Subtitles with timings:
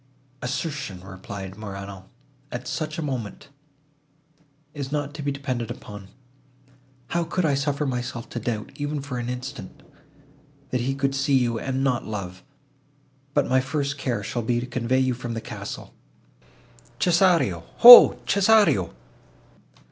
[0.41, 2.05] "Assertion," replied Morano,
[2.51, 3.49] "at such a moment,
[4.73, 6.07] is not to be depended upon.
[7.09, 9.83] How could I suffer myself to doubt, even for an instant,
[10.71, 14.97] that he could see you, and not love?—But my first care shall be to convey
[14.97, 15.93] you from the castle.
[16.97, 17.63] Cesario!
[17.77, 18.95] ho,—Cesario!"